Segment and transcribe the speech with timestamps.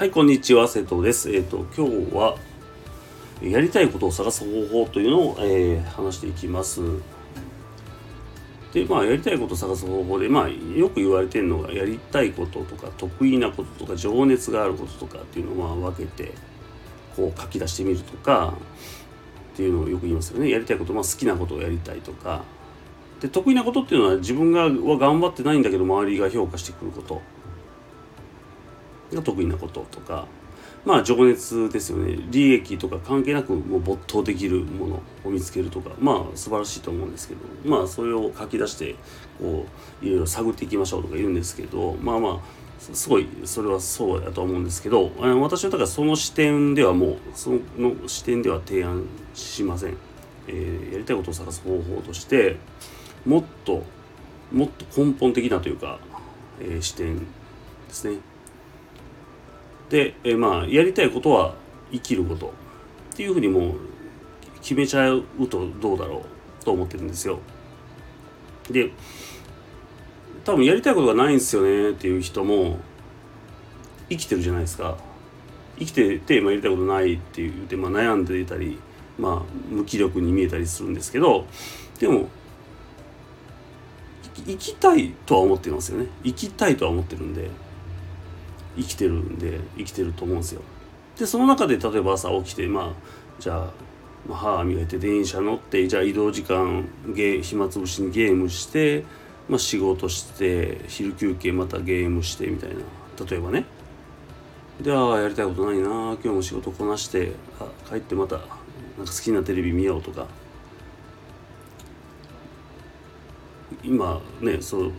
[0.00, 1.30] はい、こんにちは、瀬戸です。
[1.30, 2.34] えっ、と、今日は、
[3.42, 6.80] やりたいことを探す方法というのを、えー話していきます。
[8.72, 16.32] で、まあ、やりたいことを探す方法で、まあ、よく言われてるのが、やりたいこととか、得意なこととか、情熱があることとかっていうのを、まあ、分けて、
[17.14, 18.54] こう、書き出してみるとか、
[19.52, 20.48] っていうのをよく言いますよね。
[20.48, 22.42] やりたいこと、まあ、好きなことをやりたいとか。
[23.20, 27.20] で、得意なことっていうのは、自分がは頑張ってないんだけど、周りが評価してくること。
[29.12, 30.26] が得意なこととか
[30.84, 32.18] まあ情熱ですよね。
[32.30, 38.94] 利益とか関係なくもう没頭できるものを見つけるとかまあ素晴らしいと思うんですけどまあそれを書き出して
[39.38, 39.66] こ
[40.02, 49.96] ういろいろ探っていきましょうとか言うんですけどまあまあすごいそれはそうだと思うんですけど私はだからその視点ではもうその視点では提案しません、
[50.48, 52.56] えーやりたいことを探す方法として
[53.26, 53.84] もっと
[54.50, 55.98] もっと根本的なというか、
[56.58, 57.24] えー視点で
[57.90, 58.16] すね。
[59.90, 61.54] で、えーまあやりたいことは
[61.92, 62.54] 生きること
[63.12, 63.74] っていうふうにもう
[64.62, 66.22] 決めちゃうとどうだろ
[66.60, 67.40] うと思ってるんですよ。
[68.70, 68.92] で
[70.44, 72.78] 多分やりたいことがないんですよねっていう人も
[74.08, 74.96] 生きてるじゃないですか。
[75.78, 78.78] 生きてて、まあ、やりたいことないって言って、まあ、悩んでいたり、
[79.18, 81.46] まあ、無気力に見えたりするんですけど
[81.98, 82.28] でも
[84.46, 87.50] 生きたいとは思ってますよね生きたいとは思ってるんで
[88.80, 90.62] 生きてるんで生きてると思うんですよ。
[91.18, 92.92] でその中で例えば朝起きてまあ
[93.38, 93.70] じゃあ、
[94.28, 99.04] まあ、歯磨いて電車乗ってじゃあ移動時間ゲ暇つぶしにゲームして、
[99.48, 102.76] まあ、仕事して昼休憩またゲームしてみたいな。
[103.28, 103.64] 例えばね。
[104.80, 108.52] でああやりたいことないな今日も仕事こなしてあ帰ってまたなんか
[108.98, 110.26] 好きなテレビ見ようとか。
[113.82, 114.90] 今ねそうい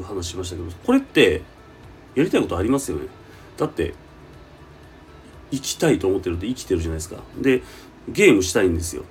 [0.00, 1.42] う話しましたけどこれって
[2.14, 3.06] やりたいことありますよね。
[3.56, 3.94] だって
[5.50, 7.16] 生きたいと思ってるって生きてるじゃないですか。
[7.40, 7.62] で
[8.08, 9.04] ゲームしたいんですよ。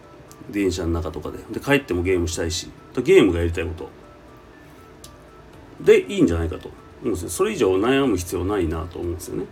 [0.49, 1.37] 電車の中とかで。
[1.51, 2.69] で帰ってもゲームしたいし。
[3.03, 3.89] ゲームがやりたいこと。
[5.81, 6.69] でいいんじゃないかと。
[6.69, 7.29] 思うんですよ。
[7.29, 9.45] それ以上悩む必要ないなと思うんですよね。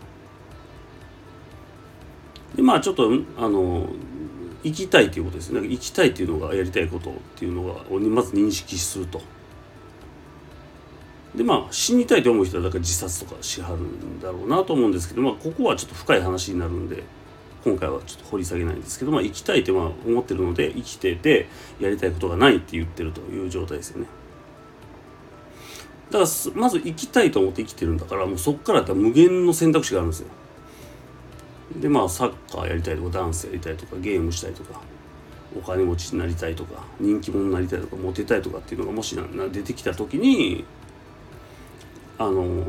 [2.55, 3.87] でまあちょっとあの
[4.63, 5.61] 生きたいということですね。
[5.67, 9.21] 生きたいというのがやりたいことっていうのがまず認識すると。
[11.35, 17.03] でまあ死にたいと思う人はだから自殺とかしはるんだろうなと思うんですけどまあここはちょっと深い話になるんで
[17.63, 21.47] 今回はちょっと掘り下げないんですけどまあ生きたいってまあ思ってるので生きてて
[21.79, 24.07] やりたいことがないって言ってるという状態ですよね。
[26.09, 30.27] だからまず生きたいと思って生きてるんだからもうそっからやったら無限の選択肢があるんですよ。
[31.79, 34.81] でまあサッカーやりたいとかダンスやりたいとかゲームしたいとか
[35.57, 40.65] お金持ちになりたいとか人気者になりたいとかモテたいとかっていうのがもしなな出てきた時に
[42.21, 42.65] あの例え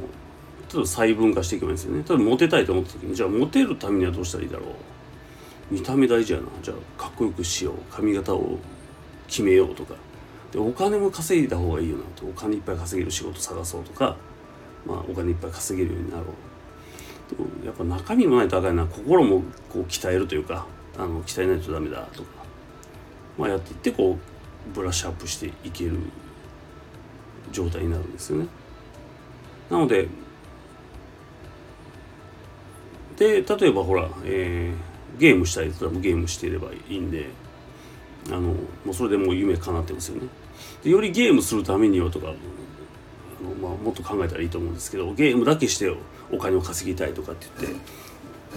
[0.76, 2.04] ば細分化していけばいいんですよね。
[2.08, 4.68] 例えばモテたいと思った時にじゃあモテるためにはどうしたらいいだろう。
[5.70, 6.46] 見た目大事やな。
[6.62, 7.74] じゃあかっこよくしよう。
[7.90, 8.58] 髪型を
[9.26, 9.94] 決めようとか。
[10.50, 12.26] でお金も稼いだ方がいいよなと。
[12.26, 14.16] お金いっぱい稼げる仕事探そうとか。
[14.86, 16.24] まあお金いっぱい稼げるようになろ
[17.62, 17.66] う。
[17.66, 18.86] やっぱ中身もないとあかんな。
[18.86, 20.66] 心もこう鍛えるというか。
[20.98, 22.28] あの鍛えないとダメだとか。
[23.38, 25.96] まあやっていってこうブラッシュアップしていける
[27.50, 28.46] 状態になるんですよね。
[29.72, 30.06] なので
[33.16, 37.26] で例えばほら、えーゲームしたい人はもうゲームしていればいいんで
[38.28, 38.54] あのも
[38.88, 40.28] うそれでもう夢叶ってますよね。
[40.82, 45.94] でよりゲームするためにはとかあの、まあ、もっと考えたらいいと思うんですけどゲームだけして
[46.30, 47.70] お金を稼ぎたいとかって言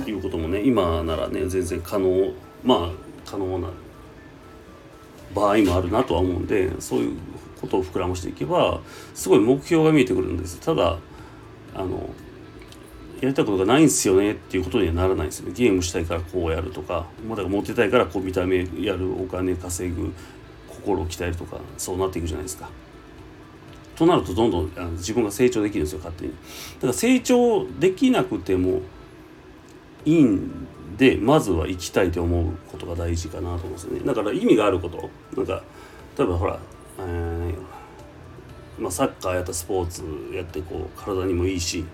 [0.03, 2.31] っていうこともね今ならね全然可能
[2.63, 2.91] まあ
[3.25, 3.69] 可能な
[5.35, 7.17] 場合もあるなとは思うんでそういう
[7.59, 8.79] ことを膨らましていけば
[9.13, 10.97] すごい目標が見えてくるんですただ
[11.75, 12.09] あの
[13.21, 20.13] やりたいことがないんですよねっていうことにはならないんですよねゲームしたいからこうやるとかまだからモテたいからこう見た目やるお金稼ぐ
[20.67, 22.69] 心を鍛えるとかそうなっていくじゃないですか。
[23.95, 26.31] となるとどんどんあの自分が成長できるんですよ勝手に。
[26.31, 28.81] だから成長できなくても
[30.03, 33.99] いいんでまずは生きたいと思うことが大事かなと思うんですね。
[34.05, 35.09] だから意味があること。
[35.35, 35.61] なんか
[36.17, 36.57] 例えばほら、
[36.99, 40.03] えーまあ、サッカーやったスポーツ
[40.33, 41.89] やってこう体にもいいし、まあ、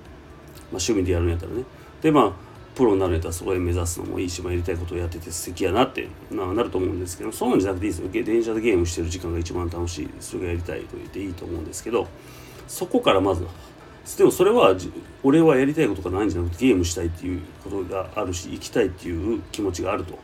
[0.71, 1.63] 趣味でやるんやったらね。
[2.01, 2.31] でまあ
[2.75, 8.09] プロになるんやったらそこへ目指すのもいいし、まあ、やりたいことをやってて素敵やなってななると思うんですけどそうなんじゃなくていいですよ。
[8.09, 10.09] 電車でゲームしてる時間が一番楽しい。
[10.19, 12.07] それがやりたいと言っていいと思うんですけど
[12.67, 13.45] そこからまず
[14.17, 14.75] でもそれは
[15.23, 20.17] 俺はやりたいことがないんじゃなくてゲームしたいっていうことがあるし生きたいっていう気持ちがあると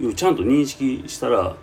[0.00, 1.54] いうちゃんと認識したら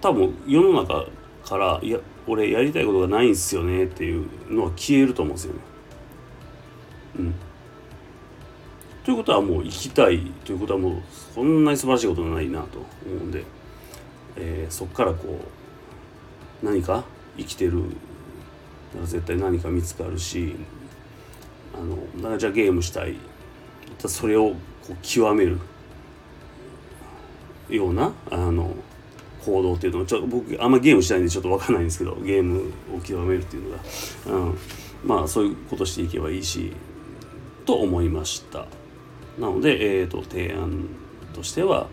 [0.00, 1.06] 多分世の中
[1.44, 5.60] からいや俺やりたいことがないんすよねっていうのは消えると思うんですよね。
[7.18, 7.34] うん、
[9.04, 11.02] ということはもう生きたいということはもう
[11.34, 13.44] そんなに素晴らしいことはないなと思うんで、
[14.36, 15.40] えー、そこからこ
[16.62, 17.04] う何か
[17.38, 17.84] 生きてる
[19.04, 20.56] 絶対何か見つかるし
[21.78, 23.16] あのだかじゃあゲームしたい。
[24.06, 24.50] それを
[24.86, 25.58] こう極める。
[27.68, 28.74] ようなあの
[29.44, 30.00] 行動っていうの。
[30.00, 33.82] はちょっと僕あんまゲームしたいんでちょっと分かんないんですけどゲームを極めるっていうのが、
[34.26, 34.58] うん、
[35.04, 36.72] まあそういうことしていけばいいし
[37.64, 38.66] と思いました。
[39.38, 40.88] なので、えーと、提案
[41.34, 41.88] としては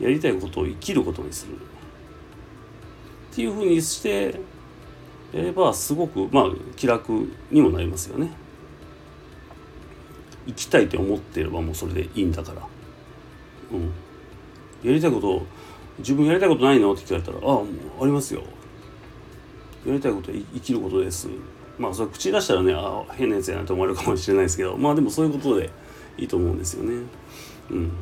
[0.00, 1.56] やりたいことを生きることにする。
[3.32, 4.40] っていうふうにして
[5.32, 6.44] やればすごくまあ
[6.76, 8.30] 気楽にもなりますよね。
[10.46, 12.62] 生きたいって思ってればもうそれでいいんだから。
[13.72, 13.92] うん。
[14.82, 15.44] やりたいこと
[15.98, 16.92] 自分やりたいことないの？
[16.92, 17.66] って聞かれたら「ああもう
[18.02, 18.42] ありますよ」
[19.86, 21.28] やりたいことは生きることです。
[21.78, 25.70] まあそれ口出したらねあ変なやつやなと思われるかもしれないですけどまあでもそういうことで
[26.16, 27.02] いいと思うんですよね。
[27.70, 27.92] うん。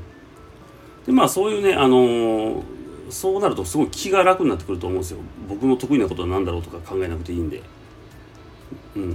[1.06, 2.62] でまあそういうねあのー、
[3.11, 5.19] そうなるとすごい気が楽になってくると思うんですよ。
[5.49, 7.62] 僕の得意なことは何だろうとか考えなくていいんで。
[8.96, 9.11] うん。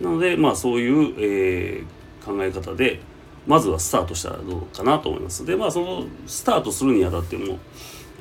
[0.00, 1.84] なのでまあそういう、えー、
[2.24, 3.00] 考え方で
[3.46, 5.44] まずはスタートしたらどうかなと思います。
[5.44, 7.58] でまあそのスタートするにあたっても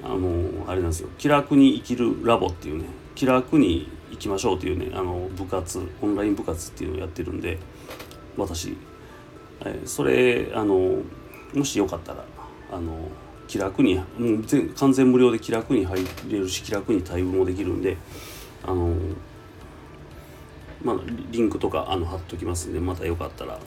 [0.03, 2.85] あのあれなんですよ気楽に生きるラボっていうね
[3.15, 7.57] 気楽に行きましょうっていうねあの部活オンライン部活っていうのをやってるんで
[8.35, 8.75] 私、
[9.85, 10.97] それあの
[11.53, 12.25] もしよかったら
[12.71, 13.07] あの
[13.47, 14.03] 気楽にも
[14.39, 17.97] う全完全無料で気楽に入れるし気楽に対応もできるんで
[18.65, 18.95] あの
[20.83, 20.95] まあ
[21.31, 23.59] リンクとかあの貼っときますんでまたよかったら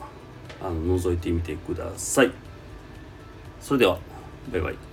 [0.61, 2.31] あの覗いてみてください。
[3.61, 3.99] それでは
[4.51, 4.86] バイバイ。